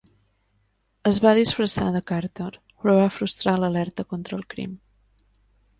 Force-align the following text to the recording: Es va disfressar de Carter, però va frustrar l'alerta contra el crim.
Es 1.09 1.19
va 1.25 1.33
disfressar 1.39 1.91
de 1.97 2.01
Carter, 2.13 2.49
però 2.81 2.97
va 3.03 3.13
frustrar 3.19 3.57
l'alerta 3.63 4.09
contra 4.15 4.41
el 4.41 4.47
crim. 4.55 4.75